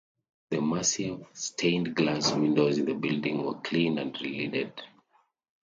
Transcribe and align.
The 0.49 0.59
massive 0.59 1.27
stained 1.33 1.95
glass 1.95 2.31
windows 2.31 2.79
in 2.79 2.85
the 2.85 2.95
building 2.95 3.45
were 3.45 3.59
cleaned 3.61 3.99
and 3.99 4.19
releaded. 4.19 4.81